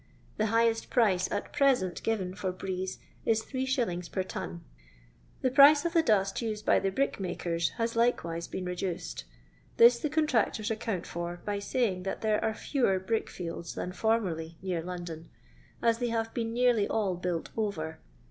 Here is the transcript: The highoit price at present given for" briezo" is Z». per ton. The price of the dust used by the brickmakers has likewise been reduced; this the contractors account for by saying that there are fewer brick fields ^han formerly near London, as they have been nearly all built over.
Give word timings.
The 0.37 0.45
highoit 0.47 0.89
price 0.89 1.31
at 1.31 1.53
present 1.53 2.01
given 2.01 2.33
for" 2.33 2.51
briezo" 2.51 2.97
is 3.27 3.41
Z». 3.47 4.01
per 4.11 4.23
ton. 4.23 4.63
The 5.43 5.51
price 5.51 5.85
of 5.85 5.93
the 5.93 6.01
dust 6.01 6.41
used 6.41 6.65
by 6.65 6.79
the 6.79 6.89
brickmakers 6.89 7.73
has 7.73 7.95
likewise 7.95 8.47
been 8.47 8.65
reduced; 8.65 9.25
this 9.77 9.99
the 9.99 10.09
contractors 10.09 10.71
account 10.71 11.05
for 11.05 11.41
by 11.45 11.59
saying 11.59 12.01
that 12.01 12.21
there 12.21 12.43
are 12.43 12.55
fewer 12.55 12.97
brick 12.97 13.29
fields 13.29 13.75
^han 13.75 13.93
formerly 13.93 14.57
near 14.63 14.81
London, 14.81 15.29
as 15.83 15.99
they 15.99 16.09
have 16.09 16.33
been 16.33 16.51
nearly 16.51 16.87
all 16.87 17.13
built 17.15 17.51
over. 17.55 17.99